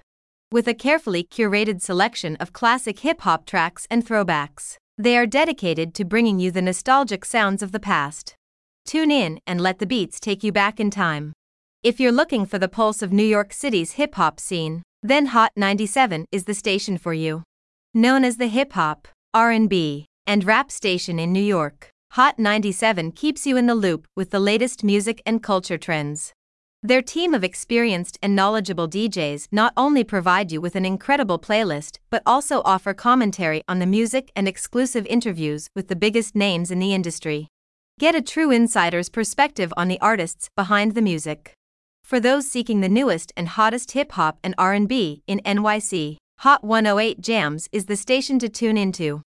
With 0.50 0.66
a 0.66 0.74
carefully 0.74 1.22
curated 1.22 1.80
selection 1.80 2.34
of 2.40 2.52
classic 2.52 2.98
hip 2.98 3.20
hop 3.20 3.46
tracks 3.46 3.86
and 3.88 4.04
throwbacks, 4.04 4.76
they 4.98 5.16
are 5.16 5.24
dedicated 5.24 5.94
to 5.94 6.04
bringing 6.04 6.40
you 6.40 6.50
the 6.50 6.62
nostalgic 6.62 7.24
sounds 7.24 7.62
of 7.62 7.70
the 7.70 7.78
past. 7.78 8.34
Tune 8.86 9.12
in 9.12 9.38
and 9.46 9.60
let 9.60 9.78
the 9.78 9.86
beats 9.86 10.18
take 10.18 10.42
you 10.42 10.50
back 10.50 10.80
in 10.80 10.90
time. 10.90 11.32
If 11.84 12.00
you're 12.00 12.10
looking 12.10 12.44
for 12.44 12.58
the 12.58 12.66
pulse 12.66 13.00
of 13.00 13.12
New 13.12 13.22
York 13.22 13.52
City's 13.52 13.92
hip 13.92 14.16
hop 14.16 14.40
scene, 14.40 14.82
then 15.00 15.26
Hot 15.26 15.52
97 15.54 16.24
is 16.32 16.46
the 16.46 16.54
station 16.54 16.98
for 16.98 17.14
you. 17.14 17.44
Known 17.94 18.24
as 18.24 18.38
the 18.38 18.48
hip 18.48 18.72
hop, 18.72 19.06
R&B, 19.32 20.06
and 20.26 20.42
rap 20.42 20.72
station 20.72 21.20
in 21.20 21.32
New 21.32 21.38
York, 21.38 21.93
Hot 22.14 22.38
97 22.38 23.10
keeps 23.10 23.44
you 23.44 23.56
in 23.56 23.66
the 23.66 23.74
loop 23.74 24.06
with 24.14 24.30
the 24.30 24.38
latest 24.38 24.84
music 24.84 25.20
and 25.26 25.42
culture 25.42 25.76
trends. 25.76 26.32
Their 26.80 27.02
team 27.02 27.34
of 27.34 27.42
experienced 27.42 28.20
and 28.22 28.36
knowledgeable 28.36 28.88
DJs 28.88 29.48
not 29.50 29.72
only 29.76 30.04
provide 30.04 30.52
you 30.52 30.60
with 30.60 30.76
an 30.76 30.84
incredible 30.84 31.40
playlist 31.40 31.98
but 32.10 32.22
also 32.24 32.62
offer 32.64 32.94
commentary 32.94 33.64
on 33.66 33.80
the 33.80 33.86
music 33.86 34.30
and 34.36 34.46
exclusive 34.46 35.04
interviews 35.06 35.66
with 35.74 35.88
the 35.88 35.96
biggest 35.96 36.36
names 36.36 36.70
in 36.70 36.78
the 36.78 36.94
industry. 36.94 37.48
Get 37.98 38.14
a 38.14 38.22
true 38.22 38.52
insider's 38.52 39.08
perspective 39.08 39.74
on 39.76 39.88
the 39.88 40.00
artists 40.00 40.50
behind 40.54 40.94
the 40.94 41.02
music. 41.02 41.52
For 42.04 42.20
those 42.20 42.48
seeking 42.48 42.80
the 42.80 42.88
newest 42.88 43.32
and 43.36 43.48
hottest 43.48 43.90
hip 43.90 44.12
hop 44.12 44.38
and 44.44 44.54
R&B 44.56 45.24
in 45.26 45.40
NYC, 45.40 46.18
Hot 46.38 46.62
108 46.62 47.20
Jamz 47.20 47.66
is 47.72 47.86
the 47.86 47.96
station 47.96 48.38
to 48.38 48.48
tune 48.48 48.76
into. 48.76 49.22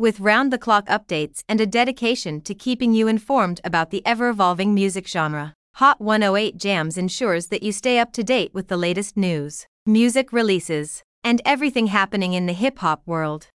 With 0.00 0.18
round-the-clock 0.18 0.86
updates 0.86 1.44
and 1.46 1.60
a 1.60 1.66
dedication 1.66 2.40
to 2.44 2.54
keeping 2.54 2.94
you 2.94 3.06
informed 3.06 3.60
about 3.64 3.90
the 3.90 4.00
ever-evolving 4.06 4.72
music 4.72 5.06
genre, 5.06 5.52
Hot 5.74 6.00
108 6.00 6.56
Jamz 6.56 6.96
ensures 6.96 7.48
that 7.48 7.62
you 7.62 7.70
stay 7.70 7.98
up 7.98 8.10
to 8.14 8.24
date 8.24 8.54
with 8.54 8.68
the 8.68 8.78
latest 8.78 9.14
news, 9.18 9.66
music 9.84 10.32
releases, 10.32 11.02
and 11.22 11.42
everything 11.44 11.88
happening 11.88 12.32
in 12.32 12.46
the 12.46 12.54
hip-hop 12.54 13.02
world. 13.04 13.48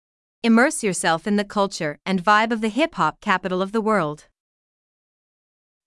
Immerse 0.43 0.83
yourself 0.83 1.29
in 1.29 1.37
the 1.37 1.45
culture 1.45 2.01
and 2.05 2.25
vibe 2.25 2.51
of 2.51 2.61
the 2.61 2.71
hip-hop 2.71 3.21
capital 3.21 3.63
of 3.63 3.71
the 3.71 3.81
world. 3.81 4.27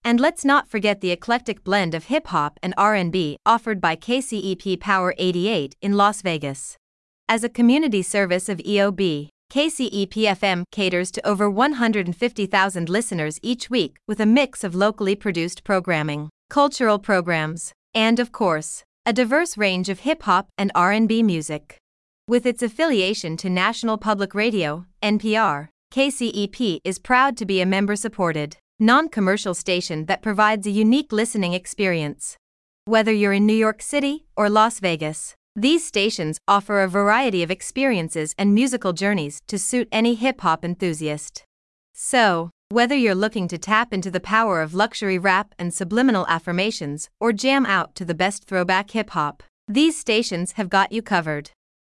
And 0.06 0.22
let's 0.22 0.46
not 0.46 0.70
forget 0.70 1.02
the 1.02 1.12
eclectic 1.12 1.66
blend 1.66 1.94
of 1.94 2.06
hip 2.06 2.28
hop 2.28 2.62
and 2.64 2.74
R&B 2.78 3.40
offered 3.46 3.82
by 3.82 3.98
KCEP 3.98 4.80
Power 4.80 5.14
88 5.18 5.76
in 5.82 5.98
Las 5.98 6.22
Vegas. 6.22 6.78
As 7.28 7.44
a 7.44 7.50
community 7.50 8.02
service 8.02 8.48
of 8.48 8.60
EOB, 8.60 9.32
KCEP 9.52 10.14
FM 10.14 10.64
caters 10.72 11.12
to 11.12 11.26
over 11.26 11.50
150,000 11.50 12.90
listeners 12.90 13.40
each 13.42 13.70
week 13.70 13.98
with 14.08 14.20
a 14.20 14.26
mix 14.26 14.64
of 14.64 14.76
locally 14.76 15.16
produced 15.16 15.64
programming, 15.64 16.30
cultural 16.50 17.00
programs, 17.00 17.72
and 17.94 18.20
of 18.20 18.32
course, 18.32 18.84
a 19.06 19.14
diverse 19.14 19.58
range 19.58 19.88
of 19.88 20.00
hip 20.00 20.24
hop 20.24 20.48
and 20.58 20.72
R&B 20.76 21.24
music. 21.24 21.78
With 22.28 22.46
its 22.46 22.64
affiliation 22.64 23.38
to 23.38 23.50
National 23.50 23.98
Public 23.98 24.34
Radio, 24.34 24.86
NPR, 25.04 25.70
KCEP 25.94 26.80
is 26.84 27.00
proud 27.00 27.38
to 27.38 27.46
be 27.46 27.62
a 27.62 27.66
member 27.66 27.96
supported 27.96 28.58
non 28.80 29.08
commercial 29.08 29.54
station 29.54 30.06
that 30.08 30.22
provides 30.22 30.68
a 30.68 30.72
unique 30.72 31.14
listening 31.14 31.54
experience. 31.54 32.36
Whether 32.86 33.14
you're 33.14 33.32
in 33.32 33.46
New 33.46 33.54
York 33.54 33.82
City 33.82 34.26
or 34.36 34.50
Las 34.50 34.80
Vegas, 34.80 35.36
these 35.56 35.86
stations 35.86 36.38
offer 36.50 36.82
a 36.82 36.88
variety 36.88 37.42
of 37.42 37.50
experiences 37.50 38.36
and 38.38 38.54
musical 38.54 38.92
journeys 38.92 39.40
to 39.48 39.58
suit 39.58 39.88
any 39.90 40.16
hip 40.16 40.42
hop 40.42 40.66
enthusiast. 40.66 41.46
So, 41.94 42.50
whether 42.70 42.96
you're 42.96 43.16
looking 43.16 43.48
to 43.48 43.58
tap 43.58 43.94
into 43.94 44.12
the 44.12 44.20
power 44.20 44.62
of 44.62 44.74
luxury 44.74 45.18
rap 45.18 45.56
and 45.58 45.74
subliminal 45.74 46.28
affirmations 46.28 47.10
or 47.22 47.32
jam 47.32 47.66
out 47.66 47.96
to 47.96 48.04
the 48.04 48.14
best 48.14 48.44
throwback 48.44 48.92
hip 48.92 49.12
hop, 49.12 49.44
these 49.66 49.98
stations 49.98 50.54
have 50.54 50.70
got 50.70 50.92
you 50.92 51.02
covered. 51.02 51.52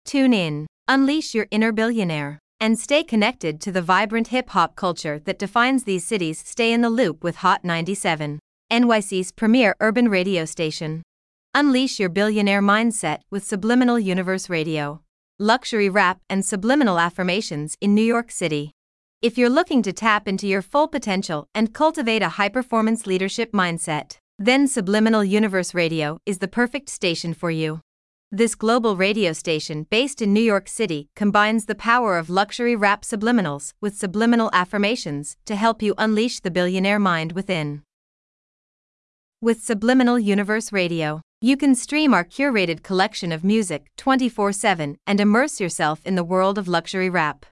Tune 0.05 0.33
in, 0.33 0.67
unleash 0.87 1.33
your 1.33 1.47
inner 1.49 1.71
billionaire 1.71 2.37
and 2.59 2.77
stay 2.77 3.03
connected 3.03 3.61
to 3.61 3.71
the 3.71 3.81
vibrant 3.81 4.27
hip 4.27 4.49
hop 4.49 4.75
culture 4.75 5.19
that 5.19 5.39
defines 5.39 5.83
these 5.83 6.05
cities. 6.05 6.39
Stay 6.45 6.71
in 6.71 6.81
the 6.81 6.89
loop 6.89 7.23
with 7.23 7.37
Hot 7.37 7.63
97, 7.63 8.39
NYC's 8.71 9.31
premier 9.31 9.75
urban 9.79 10.09
radio 10.09 10.45
station. 10.45 11.01
Unleash 11.53 11.99
your 11.99 12.09
billionaire 12.09 12.61
mindset 12.61 13.21
with 13.31 13.43
Subliminal 13.43 13.97
Universe 13.97 14.49
Radio. 14.49 15.01
Luxury 15.39 15.89
rap 15.89 16.19
and 16.29 16.45
subliminal 16.45 16.99
affirmations 16.99 17.75
in 17.81 17.95
New 17.95 18.03
York 18.03 18.31
City. 18.31 18.71
If 19.21 19.37
you're 19.37 19.49
looking 19.49 19.81
to 19.83 19.93
tap 19.93 20.27
into 20.27 20.47
your 20.47 20.61
full 20.61 20.87
potential 20.87 21.47
and 21.55 21.73
cultivate 21.73 22.21
a 22.21 22.29
high 22.29 22.49
performance 22.49 23.07
leadership 23.07 23.53
mindset, 23.53 24.17
then 24.37 24.67
Subliminal 24.67 25.23
Universe 25.23 25.73
Radio 25.73 26.19
is 26.25 26.37
the 26.37 26.47
perfect 26.47 26.89
station 26.89 27.33
for 27.33 27.49
you. 27.49 27.81
This 28.31 28.53
global 28.53 28.95
radio 28.95 29.33
station 29.33 29.87
based 29.89 30.21
in 30.21 30.33
New 30.33 30.41
York 30.41 30.67
City 30.67 31.09
combines 31.15 31.65
the 31.65 31.75
power 31.75 32.17
of 32.17 32.29
luxury 32.29 32.75
rap 32.75 33.01
subliminals 33.01 33.73
with 33.81 33.97
subliminal 33.97 34.51
affirmations 34.53 35.37
to 35.45 35.55
help 35.55 35.81
you 35.81 35.95
unleash 35.97 36.39
the 36.41 36.51
billionaire 36.51 36.99
mind 36.99 37.31
within. 37.31 37.81
With 39.41 39.63
Subliminal 39.63 40.19
Universe 40.19 40.73
Radio, 40.73 41.21
you 41.39 41.55
can 41.55 41.75
stream 41.75 42.15
our 42.15 42.23
curated 42.23 42.81
collection 42.81 43.31
of 43.31 43.43
music 43.43 43.91
24 43.97 44.51
7 44.51 44.97
and 45.05 45.19
immerse 45.19 45.59
yourself 45.59 46.01
in 46.03 46.15
the 46.15 46.23
world 46.23 46.57
of 46.57 46.67
luxury 46.67 47.09
rap. 47.11 47.45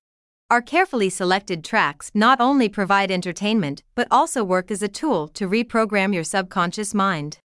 Our 0.49 0.61
carefully 0.61 1.09
selected 1.09 1.63
tracks 1.63 2.09
not 2.15 2.41
only 2.41 2.67
provide 2.67 3.11
entertainment 3.11 3.83
but 3.93 4.07
also 4.09 4.43
work 4.43 4.71
as 4.71 4.81
a 4.81 4.87
tool 4.87 5.27
to 5.29 5.47
reprogram 5.47 6.15
your 6.15 6.23
subconscious 6.23 6.95
mind. 6.95 7.37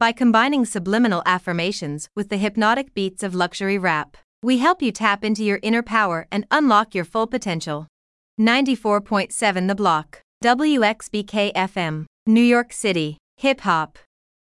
By 0.00 0.10
combining 0.10 0.64
subliminal 0.64 1.22
affirmations 1.26 2.08
with 2.16 2.28
the 2.28 2.38
hypnotic 2.38 2.92
beats 2.92 3.22
of 3.22 3.34
luxury 3.34 3.78
rap, 3.78 4.16
we 4.42 4.58
help 4.58 4.82
you 4.82 4.90
tap 4.90 5.24
into 5.24 5.44
your 5.44 5.60
inner 5.62 5.82
power 5.82 6.26
and 6.32 6.44
unlock 6.50 6.94
your 6.94 7.04
full 7.04 7.28
potential. 7.28 7.86
94.7 8.40 9.68
The 9.68 9.74
Block, 9.76 10.20
WXBK 10.42 11.52
FM, 11.54 12.06
New 12.26 12.42
York 12.42 12.72
City, 12.72 13.18
Hip 13.36 13.60
Hop. 13.60 13.96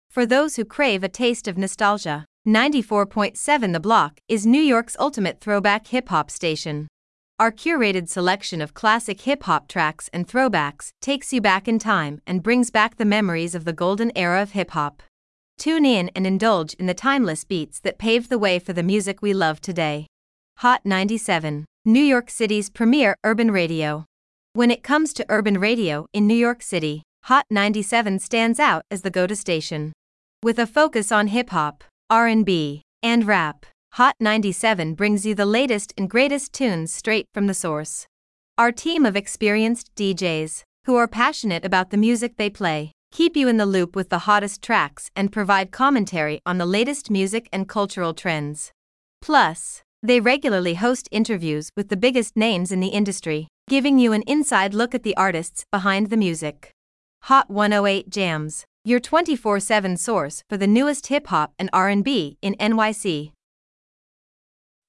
For 0.10 0.26
those 0.26 0.56
who 0.56 0.66
crave 0.66 1.04
a 1.04 1.08
taste 1.08 1.48
of 1.48 1.56
nostalgia, 1.56 2.26
94.7 2.48 3.74
The 3.74 3.80
Block 3.80 4.20
is 4.28 4.44
New 4.44 4.62
York's 4.62 4.96
ultimate 5.00 5.40
throwback 5.40 5.86
hip 5.86 6.10
hop 6.10 6.32
station. 6.32 6.88
Our 7.38 7.52
curated 7.52 8.10
selection 8.10 8.60
of 8.60 8.74
classic 8.74 9.22
hip 9.22 9.44
hop 9.44 9.68
tracks 9.68 10.10
and 10.12 10.28
throwbacks 10.28 10.90
takes 11.00 11.32
you 11.32 11.42
back 11.42 11.68
in 11.68 11.78
time 11.78 12.24
and 12.26 12.42
brings 12.42 12.72
back 12.72 12.96
the 12.96 13.06
memories 13.06 13.54
of 13.54 13.66
the 13.66 13.72
golden 13.72 14.12
era 14.16 14.42
of 14.42 14.54
hip 14.54 14.72
hop. 14.72 15.04
Tune 15.60 15.86
in 15.86 16.10
and 16.16 16.26
indulge 16.26 16.74
in 16.74 16.88
the 16.88 16.96
timeless 16.96 17.44
beats 17.44 17.80
that 17.82 18.00
paved 18.00 18.32
the 18.32 18.40
way 18.40 18.58
for 18.58 18.74
the 18.74 18.82
music 18.82 19.22
we 19.22 19.32
love 19.32 19.62
today. 19.62 20.08
Hot 20.58 20.82
97, 20.86 21.66
New 21.86 22.02
York 22.04 22.32
City's 22.32 22.72
premier 22.72 23.14
urban 23.24 23.52
radio. 23.52 24.06
When 24.54 24.72
it 24.72 24.82
comes 24.82 25.14
to 25.14 25.26
urban 25.30 25.60
radio 25.60 26.08
in 26.14 26.26
New 26.26 26.34
York 26.34 26.64
City, 26.64 27.04
Hot 27.26 27.46
97 27.52 28.18
stands 28.18 28.60
out 28.60 28.82
as 28.90 29.04
the 29.04 29.12
go-to 29.12 29.36
station. 29.36 29.94
With 30.42 30.58
a 30.58 30.66
focus 30.66 31.12
on 31.12 31.28
hip 31.28 31.50
hop, 31.50 31.84
R&B, 32.10 32.82
and 33.04 33.28
rap, 33.28 33.66
Hot 33.94 34.16
97 34.22 34.94
brings 34.94 35.26
you 35.26 35.36
the 35.36 35.46
latest 35.46 35.94
and 35.98 36.10
greatest 36.10 36.54
tunes 36.54 36.94
straight 36.94 37.26
from 37.34 37.48
the 37.48 37.54
source. 37.54 38.08
Our 38.58 38.72
team 38.72 39.06
of 39.06 39.18
experienced 39.18 39.94
DJs, 39.96 40.64
who 40.86 40.96
are 40.96 41.10
passionate 41.10 41.66
about 41.66 41.90
the 41.90 41.98
music 41.98 42.38
they 42.38 42.50
play, 42.50 42.94
keep 43.12 43.36
you 43.36 43.50
in 43.50 43.58
the 43.58 43.66
loop 43.66 43.98
with 43.98 44.08
the 44.08 44.20
hottest 44.20 44.62
tracks, 44.62 45.10
and 45.14 45.30
provide 45.30 45.72
commentary 45.72 46.40
on 46.46 46.58
the 46.58 46.66
latest 46.66 47.12
music 47.12 47.50
and 47.52 47.68
cultural 47.68 48.14
trends. 48.14 48.72
Plus, 49.22 49.82
they 50.02 50.22
regularly 50.22 50.76
host 50.76 51.10
interviews 51.12 51.70
with 51.76 51.90
the 51.90 51.98
biggest 51.98 52.38
names 52.38 52.72
in 52.72 52.80
the 52.80 52.96
industry, 52.96 53.50
giving 53.68 54.00
you 54.00 54.14
an 54.14 54.22
inside 54.22 54.74
look 54.74 54.96
at 54.96 55.04
the 55.04 55.18
artists 55.18 55.66
behind 55.70 56.10
the 56.10 56.16
music. 56.16 56.72
Hot 57.24 57.50
108 57.50 58.10
Jamz, 58.10 58.64
your 58.84 59.00
24/7 59.00 59.98
source 59.98 60.44
for 60.50 60.58
the 60.58 60.68
newest 60.68 61.08
hip 61.08 61.28
hop 61.28 61.54
and 61.60 61.70
R&B 61.74 62.38
in 62.42 62.56
NYC. 62.60 63.34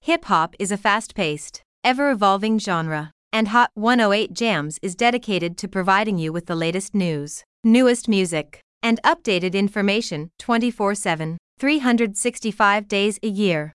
Hip 0.02 0.24
hop 0.24 0.54
is 0.58 0.72
a 0.72 0.76
fast-paced, 0.76 1.62
ever-evolving 1.84 2.58
genre, 2.58 3.10
and 3.32 3.48
Hot 3.48 3.70
108 3.74 4.32
Jamz 4.32 4.78
is 4.80 4.94
dedicated 4.94 5.58
to 5.58 5.68
providing 5.68 6.18
you 6.18 6.32
with 6.32 6.46
the 6.46 6.54
latest 6.54 6.94
news 6.94 7.44
newest 7.62 8.08
music, 8.08 8.60
and 8.82 9.00
updated 9.02 9.52
information 9.52 10.30
24 10.38 10.94
7, 10.94 11.36
365 11.58 12.88
days 12.88 13.18
a 13.22 13.28
year. 13.28 13.72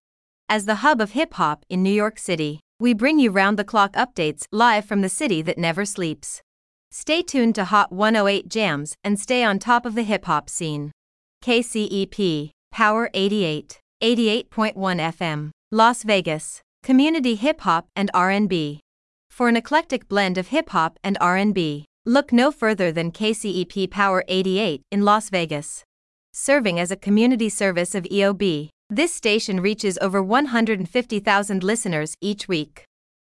As 0.50 0.66
the 0.66 0.76
hub 0.76 1.02
of 1.02 1.12
hip 1.12 1.36
hop 1.36 1.66
in 1.70 1.84
New 1.84 1.94
York 1.94 2.18
City, 2.18 2.60
we 2.80 2.94
bring 2.94 3.20
you 3.20 3.32
round 3.32 3.58
the 3.58 3.64
clock 3.64 3.94
updates 3.94 4.46
live 4.52 4.86
from 4.86 5.02
the 5.02 5.10
city 5.10 5.42
that 5.44 5.58
never 5.58 5.86
sleeps. 5.86 6.42
Stay 6.98 7.22
tuned 7.22 7.54
to 7.56 7.66
Hot 7.66 7.92
108 7.92 8.48
Jamz 8.48 8.94
and 9.04 9.20
stay 9.20 9.44
on 9.44 9.60
top 9.60 9.86
of 9.86 9.96
the 9.96 10.04
hip 10.04 10.24
hop 10.24 10.50
scene. 10.50 10.94
KCEP, 11.44 12.52
Power 12.72 13.10
88, 13.14 13.80
88.1 14.02 14.74
FM, 14.74 15.50
Las 15.74 16.04
Vegas, 16.04 16.62
community 16.84 17.36
hip 17.36 17.60
hop 17.62 17.88
and 17.98 18.10
R&B. 18.14 18.80
For 19.30 19.50
an 19.50 19.58
eclectic 19.58 20.08
blend 20.08 20.38
of 20.38 20.48
hip 20.48 20.70
hop 20.70 20.98
and 21.04 21.18
R&B, 21.20 21.84
look 22.06 22.32
no 22.32 22.50
further 22.50 22.94
than 22.94 23.12
KCEP 23.12 23.92
Power 23.92 24.24
88 24.30 24.82
in 24.90 25.04
Las 25.04 25.30
Vegas. 25.30 25.84
Serving 26.32 26.80
as 26.80 26.92
a 26.92 26.96
community 26.96 27.50
service 27.50 27.94
of 27.94 28.06
EOB, 28.06 28.70
this 28.90 29.14
station 29.14 29.60
reaches 29.60 29.98
over 30.02 30.24
150,000 30.24 31.62
listeners 31.62 32.16
each 32.22 32.48
week. 32.48 32.86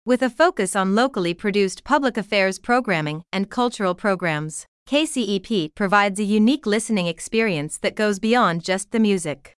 With 0.06 0.22
a 0.22 0.30
focus 0.30 0.76
on 0.76 0.94
locally 0.94 1.34
produced 1.34 1.82
public 1.82 2.16
affairs 2.16 2.60
programming 2.60 3.25
and 3.32 3.50
cultural 3.50 3.92
programs, 3.92 4.64
KCEP 4.88 5.75
provides 5.75 6.20
a 6.20 6.22
unique 6.22 6.64
listening 6.64 7.08
experience 7.08 7.76
that 7.78 7.96
goes 7.96 8.20
beyond 8.20 8.62
just 8.62 8.92
the 8.92 9.00
music. 9.00 9.52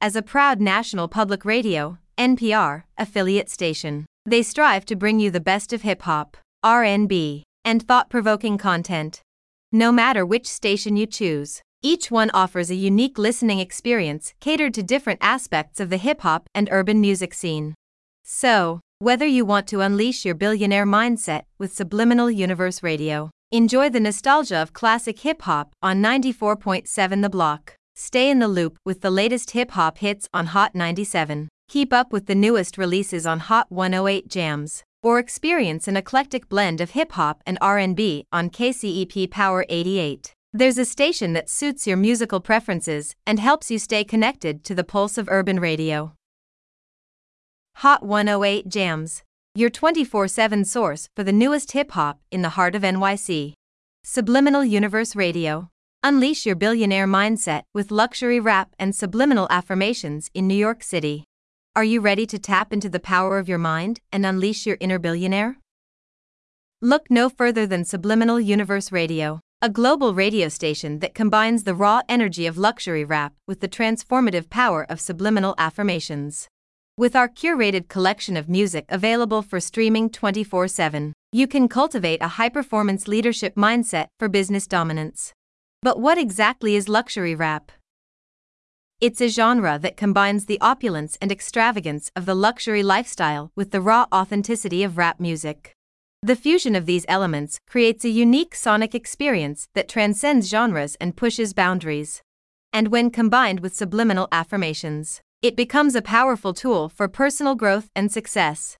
As 0.00 0.16
a 0.16 0.20
proud 0.20 0.60
national 0.60 1.06
public 1.06 1.44
radio, 1.44 1.98
NPR, 2.18 2.82
affiliate 2.98 3.48
station, 3.48 4.04
they 4.26 4.42
strive 4.42 4.84
to 4.86 4.96
bring 4.96 5.20
you 5.20 5.30
the 5.30 5.38
best 5.38 5.72
of 5.72 5.82
hip 5.82 6.02
hop, 6.02 6.36
R&B, 6.64 7.44
and 7.64 7.80
thought-provoking 7.86 8.58
content. 8.58 9.20
No 9.70 9.92
matter 9.92 10.26
which 10.26 10.48
station 10.48 10.96
you 10.96 11.06
choose, 11.06 11.62
each 11.80 12.10
one 12.10 12.32
offers 12.34 12.72
a 12.72 12.74
unique 12.74 13.18
listening 13.18 13.60
experience 13.60 14.34
catered 14.40 14.74
to 14.74 14.82
different 14.82 15.20
aspects 15.22 15.78
of 15.78 15.90
the 15.90 15.96
hip 15.96 16.22
hop 16.22 16.48
and 16.56 16.68
urban 16.72 17.00
music 17.00 17.32
scene. 17.32 17.76
So, 18.24 18.80
whether 19.02 19.26
you 19.26 19.44
want 19.44 19.66
to 19.66 19.80
unleash 19.80 20.24
your 20.24 20.32
billionaire 20.32 20.86
mindset 20.86 21.42
with 21.58 21.74
Subliminal 21.74 22.30
Universe 22.30 22.84
Radio, 22.84 23.32
enjoy 23.50 23.90
the 23.90 23.98
nostalgia 23.98 24.58
of 24.62 24.72
classic 24.72 25.18
hip 25.18 25.42
hop 25.42 25.72
on 25.82 26.00
94.7 26.00 27.20
The 27.20 27.28
Block, 27.28 27.74
stay 27.96 28.30
in 28.30 28.38
the 28.38 28.46
loop 28.46 28.78
with 28.84 29.00
the 29.00 29.10
latest 29.10 29.50
hip 29.50 29.72
hop 29.72 29.98
hits 29.98 30.28
on 30.32 30.46
Hot 30.46 30.76
97, 30.76 31.48
keep 31.68 31.92
up 31.92 32.12
with 32.12 32.26
the 32.26 32.36
newest 32.36 32.78
releases 32.78 33.26
on 33.26 33.40
Hot 33.40 33.72
108 33.72 34.28
Jamz, 34.28 34.84
or 35.02 35.18
experience 35.18 35.88
an 35.88 35.96
eclectic 35.96 36.48
blend 36.48 36.80
of 36.80 36.90
hip 36.90 37.10
hop 37.10 37.42
and 37.44 37.58
R&B 37.60 38.24
on 38.30 38.50
KCEP 38.50 39.32
Power 39.32 39.66
88. 39.68 40.32
There's 40.52 40.78
a 40.78 40.84
station 40.84 41.32
that 41.32 41.50
suits 41.50 41.88
your 41.88 41.96
musical 41.96 42.38
preferences 42.38 43.16
and 43.26 43.40
helps 43.40 43.68
you 43.68 43.80
stay 43.80 44.04
connected 44.04 44.62
to 44.62 44.76
the 44.76 44.84
pulse 44.84 45.18
of 45.18 45.28
urban 45.28 45.58
radio. 45.58 46.12
Hot 47.76 48.02
108 48.04 48.68
Jamz, 48.68 49.22
your 49.54 49.70
24 49.70 50.28
7 50.28 50.64
source 50.64 51.08
for 51.16 51.24
the 51.24 51.32
newest 51.32 51.72
hip 51.72 51.92
hop 51.92 52.20
in 52.30 52.42
the 52.42 52.50
heart 52.50 52.74
of 52.74 52.82
NYC. 52.82 53.54
Subliminal 54.04 54.64
Universe 54.64 55.16
Radio. 55.16 55.68
Unleash 56.02 56.46
your 56.46 56.56
billionaire 56.56 57.06
mindset 57.06 57.62
with 57.74 57.90
luxury 57.90 58.40
rap 58.40 58.74
and 58.78 58.94
subliminal 58.94 59.46
affirmations 59.50 60.30
in 60.34 60.46
New 60.46 60.54
York 60.54 60.82
City. 60.82 61.24
Are 61.74 61.84
you 61.84 62.00
ready 62.00 62.26
to 62.26 62.38
tap 62.38 62.72
into 62.72 62.88
the 62.88 63.00
power 63.00 63.38
of 63.38 63.48
your 63.48 63.58
mind 63.58 64.00
and 64.12 64.26
unleash 64.26 64.66
your 64.66 64.76
inner 64.80 64.98
billionaire? 64.98 65.58
Look 66.80 67.10
no 67.10 67.28
further 67.28 67.66
than 67.66 67.84
Subliminal 67.84 68.40
Universe 68.40 68.92
Radio 68.92 69.40
a 69.64 69.68
global 69.68 70.12
radio 70.12 70.48
station 70.48 70.98
that 70.98 71.14
combines 71.14 71.62
the 71.62 71.72
raw 71.72 72.00
energy 72.08 72.48
of 72.48 72.58
luxury 72.58 73.04
rap 73.04 73.32
with 73.46 73.60
the 73.60 73.68
transformative 73.68 74.50
power 74.50 74.84
of 74.90 75.00
subliminal 75.00 75.54
affirmations. 75.56 76.48
With 76.98 77.16
our 77.16 77.26
curated 77.26 77.88
collection 77.88 78.36
of 78.36 78.50
music 78.50 78.84
available 78.90 79.40
for 79.40 79.60
streaming 79.60 80.10
24 80.10 80.68
7, 80.68 81.14
you 81.32 81.46
can 81.46 81.66
cultivate 81.66 82.20
a 82.20 82.36
high 82.36 82.50
performance 82.50 83.08
leadership 83.08 83.54
mindset 83.54 84.08
for 84.18 84.28
business 84.28 84.66
dominance. 84.66 85.32
But 85.80 85.98
what 85.98 86.18
exactly 86.18 86.76
is 86.76 86.90
luxury 86.90 87.34
rap? 87.34 87.72
It's 89.00 89.22
a 89.22 89.28
genre 89.28 89.78
that 89.78 89.96
combines 89.96 90.44
the 90.44 90.60
opulence 90.60 91.16
and 91.22 91.32
extravagance 91.32 92.10
of 92.14 92.26
the 92.26 92.34
luxury 92.34 92.82
lifestyle 92.82 93.50
with 93.56 93.70
the 93.70 93.80
raw 93.80 94.04
authenticity 94.12 94.84
of 94.84 94.98
rap 94.98 95.18
music. 95.18 95.72
The 96.22 96.36
fusion 96.36 96.76
of 96.76 96.84
these 96.84 97.06
elements 97.08 97.58
creates 97.66 98.04
a 98.04 98.10
unique 98.10 98.54
sonic 98.54 98.94
experience 98.94 99.66
that 99.74 99.88
transcends 99.88 100.50
genres 100.50 100.96
and 101.00 101.16
pushes 101.16 101.54
boundaries. 101.54 102.20
And 102.70 102.88
when 102.88 103.10
combined 103.10 103.60
with 103.60 103.74
subliminal 103.74 104.28
affirmations, 104.30 105.22
it 105.42 105.56
becomes 105.56 105.96
a 105.96 106.02
powerful 106.02 106.54
tool 106.54 106.88
for 106.88 107.08
personal 107.08 107.56
growth 107.56 107.90
and 107.96 108.12
success. 108.12 108.76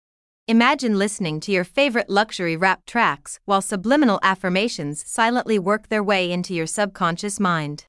Imagine 0.47 0.97
listening 0.97 1.41
to 1.41 1.51
your 1.51 1.65
favorite 1.65 2.09
luxury 2.09 2.57
rap 2.57 2.87
tracks 2.87 3.41
while 3.47 3.61
subliminal 3.61 4.21
affirmations 4.23 5.03
silently 5.05 5.59
work 5.59 5.89
their 5.89 6.05
way 6.05 6.31
into 6.31 6.55
your 6.55 6.69
subconscious 6.69 7.41
mind. 7.41 7.85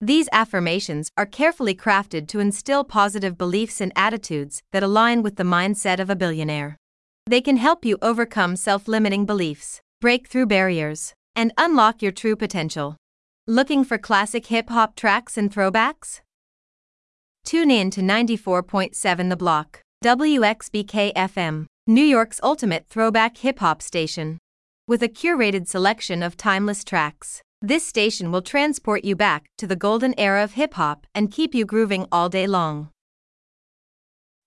These 0.00 0.28
affirmations 0.32 1.08
are 1.16 1.24
carefully 1.24 1.74
crafted 1.74 2.26
to 2.28 2.40
instill 2.40 2.82
positive 2.82 3.38
beliefs 3.38 3.80
and 3.80 3.92
attitudes 3.94 4.60
that 4.72 4.82
align 4.82 5.22
with 5.22 5.36
the 5.36 5.44
mindset 5.44 6.00
of 6.00 6.10
a 6.10 6.16
billionaire. 6.16 6.76
They 7.26 7.40
can 7.40 7.58
help 7.58 7.84
you 7.84 7.96
overcome 8.02 8.56
self 8.56 8.88
limiting 8.88 9.24
beliefs, 9.24 9.80
break 10.00 10.26
through 10.26 10.46
barriers, 10.46 11.14
and 11.36 11.52
unlock 11.56 12.02
your 12.02 12.12
true 12.12 12.34
potential. 12.34 12.96
Looking 13.46 13.84
for 13.84 13.98
classic 13.98 14.46
hip 14.46 14.68
hop 14.68 14.96
tracks 14.96 15.38
and 15.38 15.52
throwbacks? 15.52 16.22
Tune 17.46 17.70
in 17.70 17.90
to 17.92 18.00
94.7 18.00 19.30
The 19.30 19.36
Block, 19.36 19.80
WXBK 20.02 21.14
FM, 21.14 21.66
New 21.86 22.02
York's 22.02 22.40
ultimate 22.42 22.86
throwback 22.90 23.36
hip 23.36 23.60
hop 23.60 23.80
station. 23.80 24.38
With 24.88 25.00
a 25.00 25.08
curated 25.08 25.68
selection 25.68 26.24
of 26.24 26.36
timeless 26.36 26.82
tracks, 26.82 27.42
this 27.62 27.86
station 27.86 28.32
will 28.32 28.42
transport 28.42 29.04
you 29.04 29.14
back 29.14 29.44
to 29.58 29.68
the 29.68 29.76
golden 29.76 30.12
era 30.18 30.42
of 30.42 30.54
hip 30.54 30.74
hop 30.74 31.06
and 31.14 31.30
keep 31.30 31.54
you 31.54 31.64
grooving 31.64 32.08
all 32.10 32.28
day 32.28 32.48
long. 32.48 32.90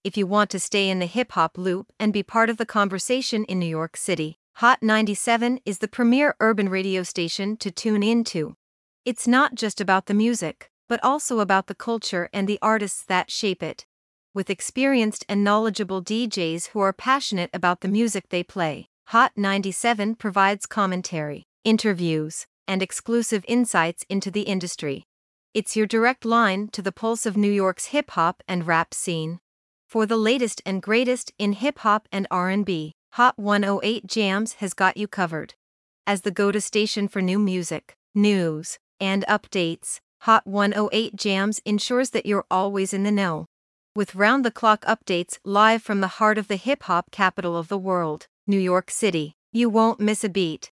If 0.03 0.17
you 0.17 0.27
want 0.27 0.49
to 0.49 0.59
stay 0.59 0.89
in 0.89 0.99
the 0.99 1.05
hip 1.05 1.31
hop 1.31 1.57
loop 1.57 1.93
and 2.01 2.11
be 2.11 2.21
part 2.21 2.49
of 2.49 2.57
the 2.57 2.65
conversation 2.65 3.45
in 3.45 3.59
New 3.59 3.65
York 3.65 3.95
City, 3.95 4.39
Hot 4.55 4.83
97 4.83 5.61
is 5.65 5.77
the 5.77 5.87
premier 5.87 6.35
urban 6.41 6.67
radio 6.67 7.03
station 7.03 7.55
to 7.59 7.71
tune 7.71 8.03
into. 8.03 8.57
It's 9.05 9.25
not 9.25 9.55
just 9.55 9.79
about 9.79 10.07
the 10.07 10.13
music, 10.13 10.69
but 10.89 10.99
also 11.01 11.39
about 11.39 11.67
the 11.67 11.75
culture 11.75 12.29
and 12.33 12.47
the 12.47 12.59
artists 12.61 13.05
that 13.05 13.31
shape 13.31 13.63
it. 13.63 13.85
With 14.33 14.49
experienced 14.49 15.23
and 15.29 15.43
knowledgeable 15.43 16.03
DJs 16.03 16.67
who 16.69 16.81
are 16.81 16.91
passionate 16.91 17.49
about 17.53 17.79
the 17.79 17.87
music 17.87 18.25
they 18.29 18.43
play, 18.43 18.89
Hot 19.07 19.31
97 19.35 20.15
provides 20.15 20.65
commentary, 20.65 21.45
interviews, 21.63 22.45
and 22.67 22.83
exclusive 22.83 23.45
insights 23.47 24.05
into 24.09 24.29
the 24.29 24.41
industry. 24.41 25.05
It's 25.53 25.75
your 25.75 25.87
direct 25.87 26.25
line 26.25 26.67
to 26.73 26.81
the 26.81 26.91
pulse 26.91 27.25
of 27.25 27.37
New 27.37 27.51
York's 27.51 27.87
hip 27.87 28.11
hop 28.11 28.43
and 28.47 28.67
rap 28.67 28.93
scene. 28.93 29.39
For 29.87 30.05
the 30.05 30.17
latest 30.17 30.61
and 30.65 30.81
greatest 30.81 31.31
in 31.39 31.53
hip 31.53 31.79
hop 31.79 32.07
and 32.11 32.27
R&B, 32.29 32.93
Hot 33.13 33.39
108 33.39 34.05
Jamz 34.05 34.53
has 34.55 34.75
got 34.75 34.97
you 34.97 35.07
covered. 35.07 35.55
As 36.05 36.21
the 36.21 36.29
go-to 36.29 36.61
station 36.61 37.07
for 37.07 37.21
new 37.23 37.39
music, 37.39 37.95
news, 38.13 38.77
and 38.99 39.25
updates, 39.27 39.99
Hot 40.23 40.45
108 40.45 41.15
Jamz 41.15 41.61
ensures 41.63 42.09
that 42.09 42.25
you're 42.25 42.45
always 42.51 42.93
in 42.93 43.03
the 43.03 43.11
know. 43.11 43.45
With 43.95 44.15
round-the-clock 44.15 44.83
updates 44.83 45.39
live 45.45 45.81
from 45.81 46.01
the 46.01 46.19
heart 46.19 46.37
of 46.37 46.49
the 46.49 46.57
hip-hop 46.57 47.09
capital 47.09 47.55
of 47.55 47.69
the 47.69 47.77
world, 47.77 48.27
New 48.45 48.59
York 48.59 48.91
City, 48.91 49.33
you 49.53 49.69
won't 49.69 50.01
miss 50.01 50.25
a 50.25 50.29
beat. 50.29 50.71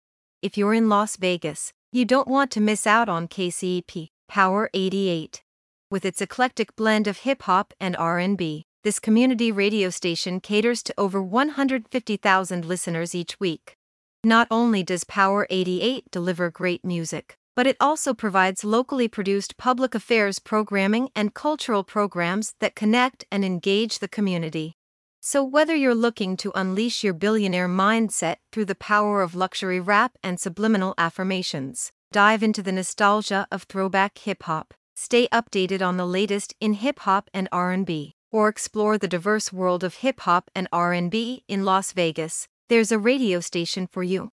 If 0.43 0.59
you're 0.59 0.75
in 0.75 0.89
Las 0.89 1.15
Vegas, 1.15 1.73
you 1.91 2.05
don't 2.05 2.27
want 2.27 2.51
to 2.51 2.61
miss 2.61 2.85
out 2.85 3.09
on 3.09 3.27
KCEP 3.27 4.09
Power 4.29 4.69
88. 4.75 5.41
With 5.89 6.05
its 6.05 6.21
eclectic 6.21 6.75
blend 6.75 7.07
of 7.07 7.17
hip-hop 7.17 7.73
and 7.79 7.97
R&B, 7.97 8.65
this 8.83 8.99
community 8.99 9.51
radio 9.51 9.89
station 9.89 10.39
caters 10.39 10.83
to 10.83 10.93
over 10.99 11.21
150,000 11.21 12.65
listeners 12.65 13.15
each 13.15 13.39
week. 13.39 13.75
Not 14.23 14.47
only 14.51 14.83
does 14.83 15.03
Power 15.03 15.47
88 15.49 16.11
deliver 16.11 16.51
great 16.51 16.85
music, 16.85 17.37
but 17.55 17.67
it 17.67 17.77
also 17.79 18.13
provides 18.13 18.63
locally 18.63 19.07
produced 19.07 19.57
public 19.57 19.93
affairs 19.93 20.39
programming 20.39 21.09
and 21.15 21.33
cultural 21.33 21.83
programs 21.83 22.53
that 22.59 22.75
connect 22.75 23.25
and 23.31 23.43
engage 23.43 23.99
the 23.99 24.07
community. 24.07 24.73
So, 25.19 25.43
whether 25.43 25.75
you're 25.75 25.93
looking 25.93 26.35
to 26.37 26.51
unleash 26.55 27.03
your 27.03 27.13
billionaire 27.13 27.69
mindset 27.69 28.37
through 28.51 28.65
the 28.65 28.75
power 28.75 29.21
of 29.21 29.35
luxury 29.35 29.79
rap 29.79 30.17
and 30.23 30.39
subliminal 30.39 30.95
affirmations, 30.97 31.91
dive 32.11 32.41
into 32.41 32.63
the 32.63 32.71
nostalgia 32.71 33.47
of 33.51 33.63
throwback 33.63 34.17
hip 34.17 34.43
hop, 34.43 34.73
stay 34.95 35.27
updated 35.27 35.85
on 35.85 35.97
the 35.97 36.07
latest 36.07 36.55
in 36.59 36.73
hip 36.73 36.99
hop 36.99 37.29
and 37.33 37.47
R&B, 37.51 38.15
or 38.31 38.47
explore 38.47 38.97
the 38.97 39.07
diverse 39.07 39.53
world 39.53 39.83
of 39.83 39.95
hip 39.95 40.21
hop 40.21 40.49
and 40.55 40.67
R&B 40.71 41.43
in 41.47 41.65
Las 41.65 41.91
Vegas, 41.91 42.47
there's 42.69 42.91
a 42.91 42.97
radio 42.97 43.39
station 43.39 43.85
for 43.85 44.01
you. 44.01 44.29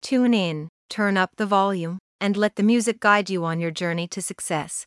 Tune 0.00 0.34
in, 0.34 0.68
turn 0.88 1.16
up 1.16 1.30
the 1.36 1.46
volume, 1.46 1.98
and 2.22 2.36
let 2.36 2.54
the 2.54 2.62
music 2.62 3.00
guide 3.00 3.28
you 3.28 3.44
on 3.44 3.58
your 3.58 3.72
journey 3.72 4.06
to 4.06 4.22
success. 4.22 4.86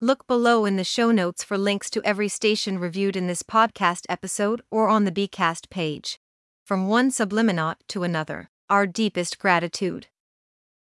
Look 0.00 0.28
below 0.28 0.64
in 0.64 0.76
the 0.76 0.84
show 0.84 1.10
notes 1.10 1.42
for 1.42 1.58
links 1.58 1.90
to 1.90 2.02
every 2.04 2.28
station 2.28 2.78
reviewed 2.78 3.16
in 3.16 3.26
this 3.26 3.42
podcast 3.42 4.02
episode 4.08 4.62
or 4.70 4.88
on 4.88 5.04
the 5.04 5.10
BCast 5.10 5.68
page. 5.68 6.20
From 6.64 6.86
one 6.86 7.10
subliminal 7.10 7.74
to 7.88 8.04
another, 8.04 8.50
our 8.70 8.86
deepest 8.86 9.40
gratitude. 9.40 10.06